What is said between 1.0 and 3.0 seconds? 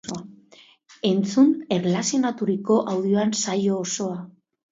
Entzun erlazionaturiko